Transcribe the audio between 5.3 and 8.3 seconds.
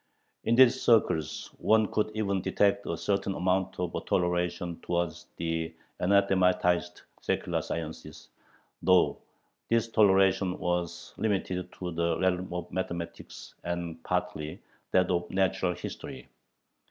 the anathematized "secular sciences,"